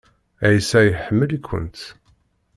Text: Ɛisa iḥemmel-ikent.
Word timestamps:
Ɛisa 0.49 0.79
iḥemmel-ikent. 0.83 1.79